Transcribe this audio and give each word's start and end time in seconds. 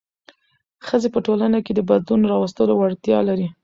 ښځې 0.87 1.09
په 1.13 1.19
ټولنه 1.25 1.57
کې 1.65 1.71
د 1.75 1.79
بدلون 1.89 2.21
راوستلو 2.31 2.73
وړتیا 2.77 3.17
لري. 3.29 3.47